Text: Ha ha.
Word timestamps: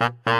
Ha 0.00 0.08
ha. 0.26 0.39